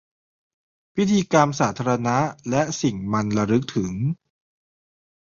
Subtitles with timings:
[0.95, 2.17] พิธีกรรมสาธารณะ
[2.49, 3.93] และสิ่งมันระลึกถึง